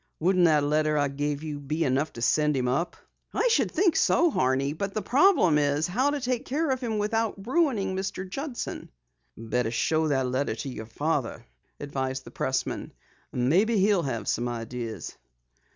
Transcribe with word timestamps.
Wouldn't 0.19 0.45
that 0.45 0.63
letter 0.63 0.97
I 0.97 1.09
gave 1.09 1.43
you 1.43 1.59
be 1.59 1.83
enough 1.83 2.11
to 2.13 2.23
send 2.23 2.57
him 2.57 2.67
up?" 2.67 2.97
"I 3.35 3.47
should 3.51 3.69
think 3.69 3.95
so, 3.95 4.31
Horney. 4.31 4.73
But 4.73 4.95
the 4.95 5.03
problem 5.03 5.59
is 5.59 5.85
how 5.85 6.09
to 6.09 6.19
take 6.19 6.43
care 6.43 6.71
of 6.71 6.79
him 6.81 6.97
without 6.97 7.45
ruining 7.45 7.95
Mr. 7.95 8.27
Judson." 8.27 8.89
"Better 9.37 9.69
show 9.69 10.07
the 10.07 10.23
letter 10.23 10.55
to 10.55 10.69
your 10.69 10.87
father," 10.87 11.45
advised 11.79 12.23
the 12.23 12.31
pressman. 12.31 12.93
"Maybe 13.31 13.77
he'll 13.77 14.01
have 14.01 14.27
some 14.27 14.49
ideas." 14.49 15.15